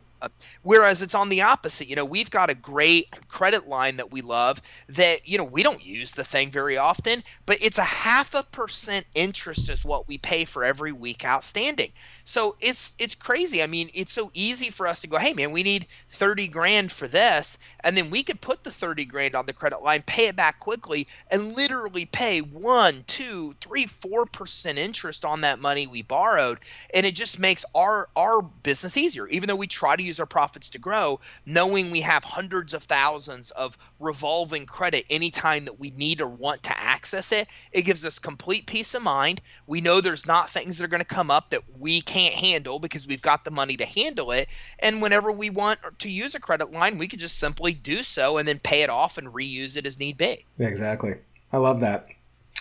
[0.62, 1.88] Whereas it's on the opposite.
[1.88, 5.62] You know, we've got a great credit line that we love that, you know, we
[5.62, 10.08] don't use the thing very often, but it's a half a percent interest is what
[10.08, 11.92] we pay for every week outstanding.
[12.24, 13.62] So it's it's crazy.
[13.62, 16.92] I mean, it's so easy for us to go, hey man, we need 30 grand
[16.92, 20.26] for this, and then we could put the 30 grand on the credit line, pay
[20.26, 25.86] it back quickly, and literally pay one, two, three, four percent interest on that money
[25.86, 26.58] we borrowed.
[26.94, 30.26] And it just makes our our business easier, even though we try to use our
[30.26, 35.90] profits to grow, knowing we have hundreds of thousands of revolving credit anytime that we
[35.90, 39.40] need or want to access it, it gives us complete peace of mind.
[39.66, 42.78] We know there's not things that are going to come up that we can't handle
[42.78, 44.48] because we've got the money to handle it.
[44.78, 48.38] And whenever we want to use a credit line, we can just simply do so
[48.38, 50.44] and then pay it off and reuse it as need be.
[50.58, 51.14] Exactly.
[51.52, 52.06] I love that.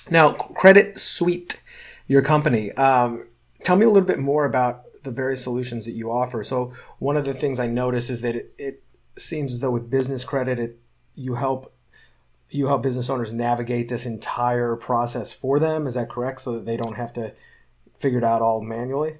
[0.10, 1.60] Now, Credit Suite,
[2.08, 2.72] your company.
[2.74, 3.28] Um,
[3.64, 6.44] tell me a little bit more about the various solutions that you offer.
[6.44, 8.84] So, one of the things I notice is that it, it
[9.18, 10.80] seems as though with business credit, it,
[11.16, 11.74] you help
[12.50, 15.88] you help business owners navigate this entire process for them.
[15.88, 16.42] Is that correct?
[16.42, 17.34] So that they don't have to
[17.98, 19.18] figure it out all manually.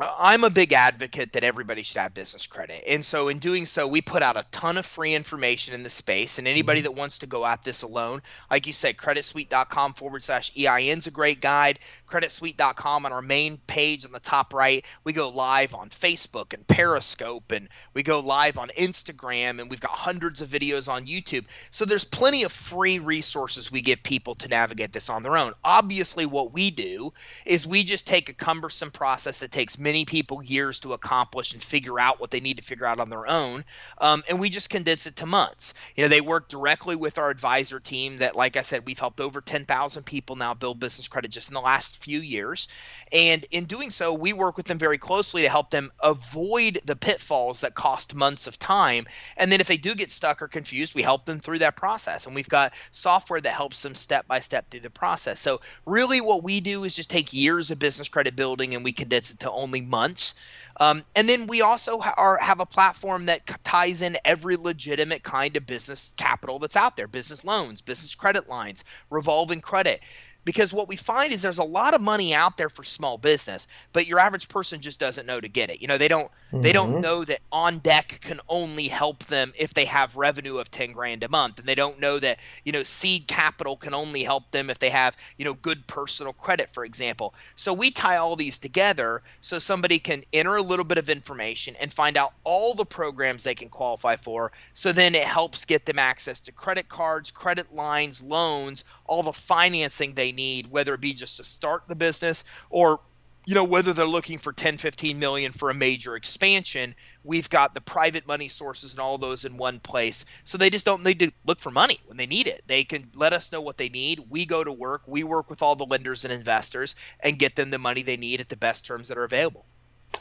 [0.00, 2.84] I'm a big advocate that everybody should have business credit.
[2.86, 5.90] And so, in doing so, we put out a ton of free information in the
[5.90, 6.38] space.
[6.38, 6.84] And anybody mm-hmm.
[6.84, 11.08] that wants to go at this alone, like you said, creditsuite.com forward slash EIN is
[11.08, 11.80] a great guide.
[12.08, 16.64] Creditsuite.com on our main page on the top right, we go live on Facebook and
[16.64, 21.44] Periscope, and we go live on Instagram, and we've got hundreds of videos on YouTube.
[21.72, 25.54] So, there's plenty of free resources we give people to navigate this on their own.
[25.64, 27.12] Obviously, what we do
[27.44, 31.62] is we just take a cumbersome process that takes many people years to accomplish and
[31.62, 33.64] figure out what they need to figure out on their own.
[33.96, 35.72] Um, and we just condense it to months.
[35.96, 39.18] You know, they work directly with our advisor team that, like I said, we've helped
[39.18, 42.68] over 10,000 people now build business credit just in the last few years.
[43.12, 46.96] And in doing so, we work with them very closely to help them avoid the
[46.96, 49.06] pitfalls that cost months of time.
[49.38, 52.26] And then if they do get stuck or confused, we help them through that process.
[52.26, 55.40] And we've got software that helps them step by step through the process.
[55.40, 58.92] So, really, what we do is just take years of business credit building and we
[58.92, 60.34] condense it to only months.
[60.80, 65.22] Um, and then we also ha- are, have a platform that ties in every legitimate
[65.24, 70.00] kind of business capital that's out there business loans, business credit lines, revolving credit
[70.48, 73.68] because what we find is there's a lot of money out there for small business,
[73.92, 75.82] but your average person just doesn't know to get it.
[75.82, 76.62] You know, they don't mm-hmm.
[76.62, 77.00] they don't mm-hmm.
[77.02, 81.28] know that OnDeck can only help them if they have revenue of 10 grand a
[81.28, 84.78] month, and they don't know that you know seed capital can only help them if
[84.78, 87.34] they have you know good personal credit, for example.
[87.56, 91.76] So we tie all these together so somebody can enter a little bit of information
[91.78, 94.52] and find out all the programs they can qualify for.
[94.72, 99.32] So then it helps get them access to credit cards, credit lines, loans, all the
[99.32, 103.00] financing they need, whether it be just to start the business or
[103.46, 106.94] you know whether they're looking for 10 15 million for a major expansion
[107.24, 110.24] we've got the private money sources and all those in one place.
[110.44, 112.64] So they just don't need to look for money when they need it.
[112.66, 114.24] They can let us know what they need.
[114.30, 115.02] We go to work.
[115.06, 118.40] We work with all the lenders and investors and get them the money they need
[118.40, 119.66] at the best terms that are available.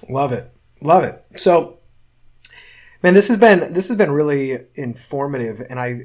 [0.09, 0.51] Love it.
[0.81, 1.23] Love it.
[1.37, 1.79] So
[3.03, 6.01] man this has been this has been really informative and i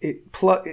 [0.00, 0.68] it plug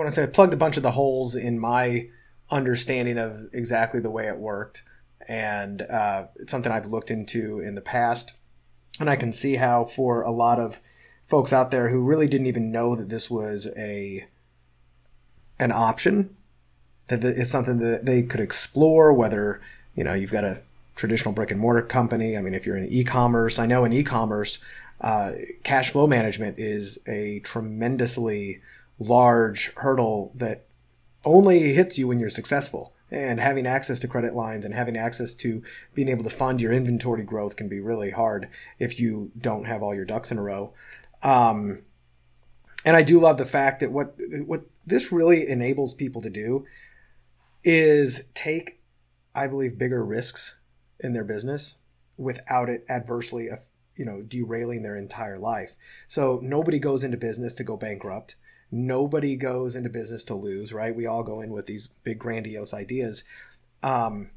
[0.00, 2.08] when I say I plugged a bunch of the holes in my
[2.50, 4.82] understanding of exactly the way it worked,
[5.28, 8.32] and uh, it's something I've looked into in the past,
[8.98, 10.80] and I can see how for a lot of
[11.26, 14.26] folks out there who really didn't even know that this was a
[15.58, 16.34] an option,
[17.08, 19.12] that it's something that they could explore.
[19.12, 19.60] Whether
[19.94, 20.62] you know you've got a
[20.96, 22.38] traditional brick and mortar company.
[22.38, 24.64] I mean, if you're in e-commerce, I know in e-commerce,
[25.02, 25.32] uh,
[25.62, 28.62] cash flow management is a tremendously
[29.00, 30.66] large hurdle that
[31.24, 32.94] only hits you when you're successful.
[33.10, 36.70] And having access to credit lines and having access to being able to fund your
[36.70, 40.42] inventory growth can be really hard if you don't have all your ducks in a
[40.42, 40.72] row.
[41.20, 41.82] Um,
[42.84, 44.14] and I do love the fact that what
[44.46, 46.64] what this really enables people to do
[47.64, 48.80] is take,
[49.34, 50.58] I believe, bigger risks
[51.00, 51.78] in their business
[52.16, 53.48] without it adversely,
[53.96, 55.74] you know, derailing their entire life.
[56.06, 58.36] So nobody goes into business to go bankrupt
[58.70, 60.94] nobody goes into business to lose, right?
[60.94, 63.24] We all go in with these big grandiose ideas.
[63.82, 64.30] Um,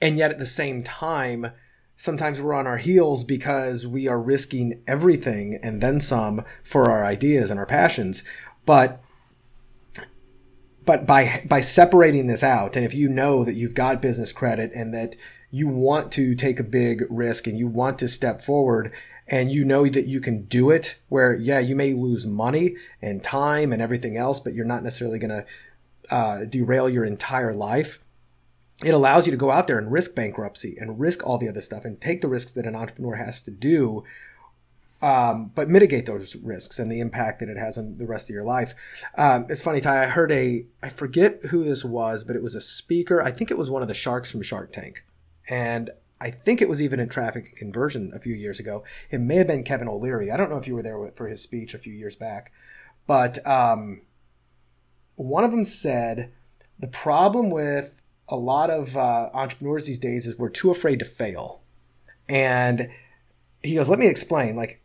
[0.00, 1.52] and yet at the same time,
[1.96, 7.04] sometimes we're on our heels because we are risking everything and then some for our
[7.04, 8.22] ideas and our passions.
[8.64, 9.02] But
[10.84, 14.70] but by by separating this out, and if you know that you've got business credit
[14.74, 15.16] and that
[15.50, 18.92] you want to take a big risk and you want to step forward
[19.28, 23.22] and you know that you can do it where yeah you may lose money and
[23.22, 28.00] time and everything else but you're not necessarily going to uh, derail your entire life
[28.84, 31.60] it allows you to go out there and risk bankruptcy and risk all the other
[31.60, 34.04] stuff and take the risks that an entrepreneur has to do
[35.02, 38.34] um, but mitigate those risks and the impact that it has on the rest of
[38.34, 38.74] your life.
[39.16, 40.04] Um, it's funny, Ty.
[40.04, 43.22] I heard a, I forget who this was, but it was a speaker.
[43.22, 45.04] I think it was one of the sharks from Shark Tank,
[45.48, 48.84] and I think it was even in traffic conversion a few years ago.
[49.10, 50.30] It may have been Kevin O'Leary.
[50.30, 52.52] I don't know if you were there for his speech a few years back,
[53.06, 54.02] but um,
[55.16, 56.32] one of them said
[56.78, 61.04] the problem with a lot of uh, entrepreneurs these days is we're too afraid to
[61.04, 61.60] fail.
[62.28, 62.88] And
[63.62, 64.56] he goes, "Let me explain.
[64.56, 64.82] Like,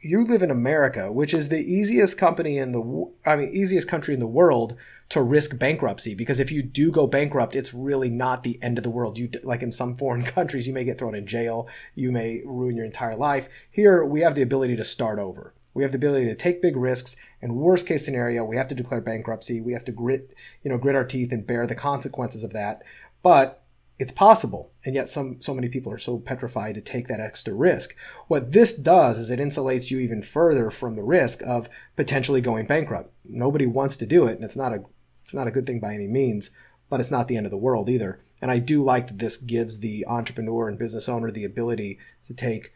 [0.00, 4.14] you live in America, which is the easiest company in the, I mean, easiest country
[4.14, 4.76] in the world
[5.08, 8.84] to risk bankruptcy because if you do go bankrupt, it's really not the end of
[8.84, 9.18] the world.
[9.18, 12.76] You like in some foreign countries, you may get thrown in jail, you may ruin
[12.76, 13.48] your entire life.
[13.70, 15.54] Here, we have the ability to start over.
[15.74, 18.74] We have the ability to take big risks, and worst case scenario, we have to
[18.74, 19.60] declare bankruptcy.
[19.60, 22.82] We have to grit, you know, grit our teeth and bear the consequences of that.
[23.22, 23.62] But
[23.98, 27.54] it's possible, and yet some so many people are so petrified to take that extra
[27.54, 27.96] risk.
[28.28, 32.66] What this does is it insulates you even further from the risk of potentially going
[32.66, 33.12] bankrupt.
[33.24, 34.84] Nobody wants to do it, and it's not a
[35.22, 36.50] it's not a good thing by any means,
[36.90, 38.20] but it's not the end of the world either.
[38.40, 42.34] And I do like that this gives the entrepreneur and business owner the ability to
[42.34, 42.74] take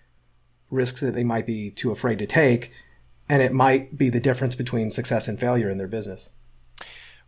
[0.71, 2.73] risks that they might be too afraid to take.
[3.29, 6.31] And it might be the difference between success and failure in their business.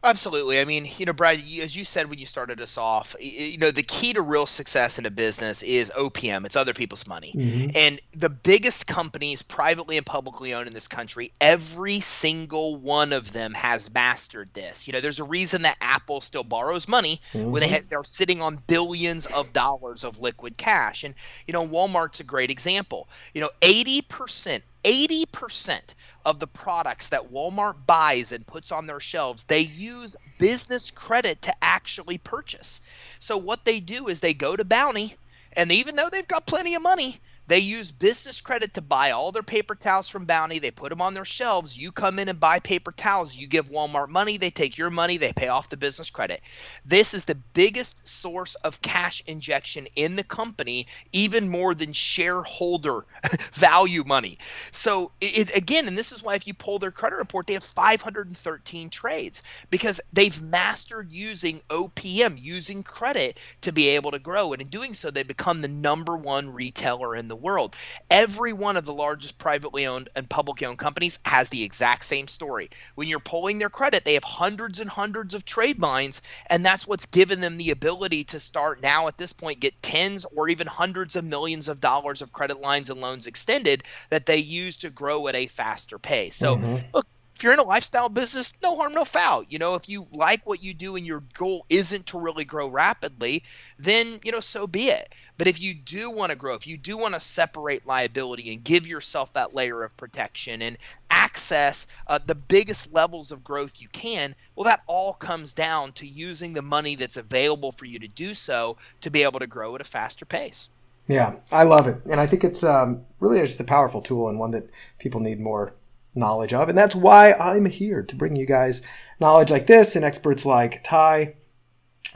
[0.04, 0.58] Absolutely.
[0.58, 3.70] I mean, you know, Brad, as you said when you started us off, you know,
[3.70, 6.44] the key to real success in a business is OPM.
[6.44, 7.32] It's other people's money.
[7.36, 7.70] Mm-hmm.
[7.76, 13.32] And the biggest companies, privately and publicly owned in this country, every single one of
[13.32, 14.88] them has mastered this.
[14.88, 17.52] You know, there's a reason that Apple still borrows money mm-hmm.
[17.52, 21.04] when they have, they're sitting on billions of dollars of liquid cash.
[21.04, 21.14] And,
[21.46, 23.08] you know, Walmart's a great example.
[23.34, 25.80] You know, 80%, 80%
[26.24, 31.42] of the products that Walmart buys and puts on their shelves, they use business credit
[31.42, 32.80] to actually purchase.
[33.20, 35.16] So what they do is they go to Bounty,
[35.54, 39.32] and even though they've got plenty of money, They use business credit to buy all
[39.32, 40.58] their paper towels from Bounty.
[40.58, 41.76] They put them on their shelves.
[41.76, 43.36] You come in and buy paper towels.
[43.36, 44.36] You give Walmart money.
[44.36, 45.16] They take your money.
[45.16, 46.40] They pay off the business credit.
[46.84, 53.04] This is the biggest source of cash injection in the company, even more than shareholder
[53.54, 54.38] value money.
[54.70, 57.64] So, it, again, and this is why if you pull their credit report, they have
[57.64, 64.52] 513 trades because they've mastered using OPM, using credit to be able to grow.
[64.52, 67.76] And in doing so, they become the number one retailer in the world.
[68.10, 72.28] Every one of the largest privately owned and publicly owned companies has the exact same
[72.28, 72.70] story.
[72.94, 76.86] When you're pulling their credit, they have hundreds and hundreds of trade lines, and that's
[76.86, 80.66] what's given them the ability to start now at this point get tens or even
[80.66, 84.90] hundreds of millions of dollars of credit lines and loans extended that they use to
[84.90, 86.36] grow at a faster pace.
[86.36, 86.76] So, mm-hmm.
[86.94, 87.06] look,
[87.42, 89.42] if you're in a lifestyle business, no harm, no foul.
[89.48, 92.68] You know, if you like what you do and your goal isn't to really grow
[92.68, 93.42] rapidly,
[93.80, 95.12] then, you know, so be it.
[95.38, 98.62] But if you do want to grow, if you do want to separate liability and
[98.62, 100.76] give yourself that layer of protection and
[101.10, 106.06] access uh, the biggest levels of growth you can, well, that all comes down to
[106.06, 109.74] using the money that's available for you to do so to be able to grow
[109.74, 110.68] at a faster pace.
[111.08, 111.96] Yeah, I love it.
[112.08, 114.70] And I think it's um, really just a powerful tool and one that
[115.00, 115.74] people need more
[116.14, 116.68] knowledge of.
[116.68, 118.82] And that's why I'm here to bring you guys
[119.20, 121.34] knowledge like this and experts like Ty.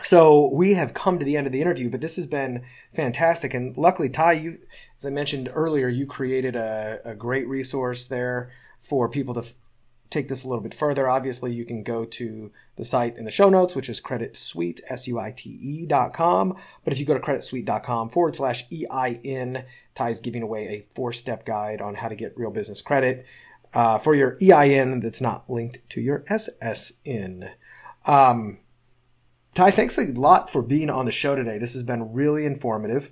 [0.02, 3.54] So we have come to the end of the interview, but this has been fantastic.
[3.54, 4.58] And luckily, Ty, you,
[4.98, 9.54] as I mentioned earlier, you created a, a great resource there for people to f-
[10.10, 11.08] take this a little bit further.
[11.08, 15.86] Obviously, you can go to the site in the show notes, which is creditsuite, S-U-I-T-E
[15.86, 16.56] dot com.
[16.84, 21.80] But if you go to creditsuite.com forward slash EIN, Ty's giving away a four-step guide
[21.80, 23.24] on how to get real business credit
[23.74, 27.52] uh, for your EIN that's not linked to your SSN.
[28.04, 28.58] Um,
[29.54, 31.58] Ty, thanks a lot for being on the show today.
[31.58, 33.10] This has been really informative.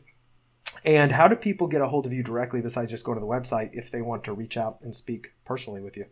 [0.85, 3.27] And how do people get a hold of you directly besides just going to the
[3.27, 6.07] website if they want to reach out and speak personally with you?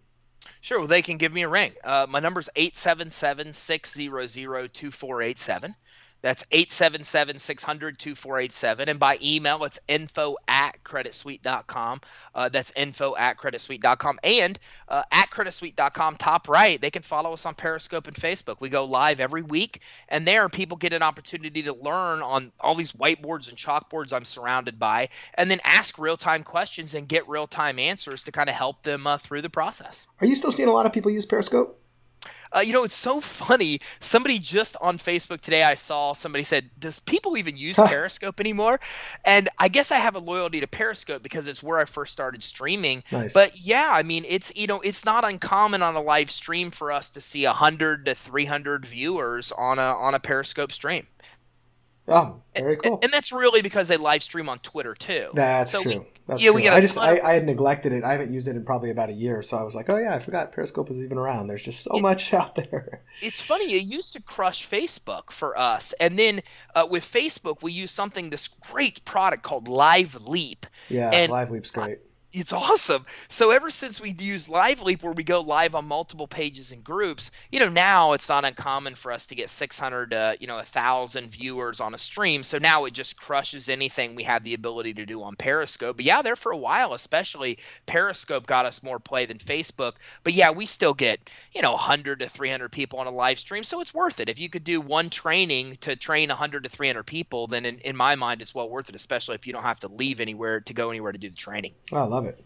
[0.61, 0.79] Sure.
[0.79, 1.73] Well, they can give me a ring.
[1.85, 5.75] Uh, my number is 877 600 2487.
[6.23, 8.89] That's 877 600 2487.
[8.89, 12.01] And by email, it's info at creditsuite.com.
[12.35, 14.21] Uh, that's info at creditsuite.com.
[14.23, 14.59] And
[14.89, 18.57] uh, at creditsuite.com, top right, they can follow us on Periscope and Facebook.
[18.61, 19.81] We go live every week.
[20.09, 24.25] And there, people get an opportunity to learn on all these whiteboards and chalkboards I'm
[24.25, 28.49] surrounded by, and then ask real time questions and get real time answers to kind
[28.49, 30.07] of help them uh, through the process.
[30.21, 31.82] Are you still seeing a lot of people use Periscope?
[32.55, 33.81] Uh, you know, it's so funny.
[34.01, 37.89] Somebody just on Facebook today, I saw somebody said, "Does people even use huh.
[37.89, 38.81] Periscope anymore?"
[39.25, 42.43] And I guess I have a loyalty to Periscope because it's where I first started
[42.43, 43.05] streaming.
[43.11, 43.33] Nice.
[43.33, 46.93] But yeah, I mean, it's you know, it's not uncommon on a live stream for
[46.93, 51.07] us to see hundred to three hundred viewers on a on a Periscope stream.
[52.09, 52.95] Oh, very cool.
[52.95, 55.29] And, and, that's really because they live stream on Twitter too.
[55.35, 56.01] That's so true.
[56.01, 56.57] We, that's yeah, true.
[56.57, 58.03] we I just I, I, had neglected it.
[58.03, 60.13] I haven't used it in probably about a year, so I was like, oh yeah,
[60.13, 61.47] I forgot Periscope was even around.
[61.47, 63.03] There's just so it, much out there.
[63.21, 63.73] It's funny.
[63.73, 66.43] It used to crush Facebook for us, and then
[66.75, 70.67] uh, with Facebook, we use something this great product called Live Leap.
[70.89, 71.99] Yeah, and Live Leap's great
[72.33, 73.05] it's awesome.
[73.29, 77.31] So ever since we use LiveLeap, where we go live on multiple pages and groups,
[77.51, 80.65] you know, now it's not uncommon for us to get 600, uh, you know, a
[80.65, 82.43] thousand viewers on a stream.
[82.43, 85.97] So now it just crushes anything we have the ability to do on Periscope.
[85.97, 89.93] But yeah, there for a while, especially Periscope got us more play than Facebook.
[90.25, 93.65] But yeah, we still get, you know, 100 to 300 people on a live stream.
[93.65, 94.29] So it's worth it.
[94.29, 97.97] If you could do one training to train 100 to 300 people, then in, in
[97.97, 100.75] my mind, it's well worth it, especially if you don't have to leave anywhere to
[100.75, 101.75] go anywhere to do the training.
[101.93, 102.45] Oh, I love love it.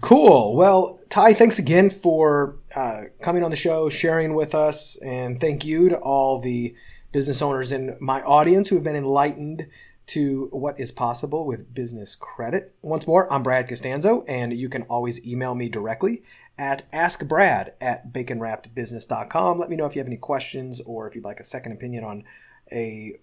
[0.00, 0.56] Cool.
[0.56, 5.64] Well, Ty, thanks again for uh, coming on the show, sharing with us, and thank
[5.64, 6.74] you to all the
[7.12, 9.68] business owners in my audience who have been enlightened
[10.06, 12.74] to what is possible with business credit.
[12.82, 16.24] Once more, I'm Brad Costanzo, and you can always email me directly
[16.58, 19.58] at askbrad at baconwrappedbusiness.com.
[19.58, 22.02] Let me know if you have any questions or if you'd like a second opinion
[22.02, 22.24] on
[22.72, 23.20] a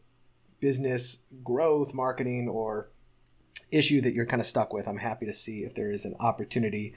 [0.60, 2.90] business growth, marketing, or
[3.72, 6.16] issue that you're kind of stuck with, I'm happy to see if there is an
[6.20, 6.94] opportunity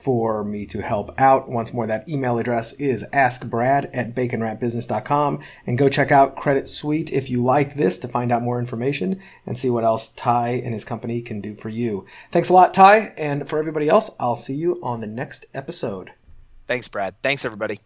[0.00, 1.48] for me to help out.
[1.48, 7.12] Once more, that email address is askbrad at baconwrappedbusiness.com and go check out Credit Suite
[7.12, 10.72] if you liked this to find out more information and see what else Ty and
[10.72, 12.06] his company can do for you.
[12.30, 13.12] Thanks a lot, Ty.
[13.18, 16.12] And for everybody else, I'll see you on the next episode.
[16.66, 17.14] Thanks, Brad.
[17.22, 17.80] Thanks, everybody.